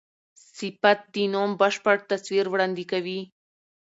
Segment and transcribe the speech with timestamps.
[0.57, 3.19] صفت د نوم بشپړ تصویر وړاندي کوي.